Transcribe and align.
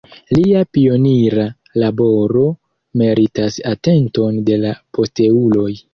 Lia 0.35 0.61
pionira 0.77 1.43
laboro 1.83 2.45
meritas 3.03 3.61
atenton 3.73 4.41
de 4.49 4.61
la 4.65 4.73
posteuloj. 4.99 5.69